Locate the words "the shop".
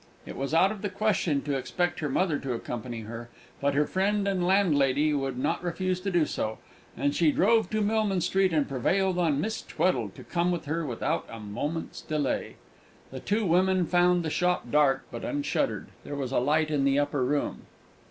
14.25-14.71